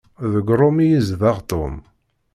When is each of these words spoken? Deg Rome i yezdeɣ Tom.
Deg 0.33 0.47
Rome 0.59 0.81
i 0.83 0.87
yezdeɣ 0.89 1.37
Tom. 1.49 1.75